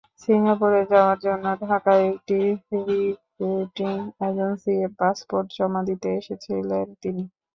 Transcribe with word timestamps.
সিঙ্গাপুরে 0.21 0.81
যাওয়ার 0.91 1.17
জন্য 1.25 1.45
ঢাকায় 1.63 2.03
একটি 2.11 2.35
রিক্রুটিং 2.45 3.95
এজেন্সিতে 4.27 4.71
পাসপোর্ট 4.99 5.47
জমা 5.57 5.81
দিতে 5.89 6.07
এসেছিলেন 6.19 6.65
তিনি। 7.01 7.23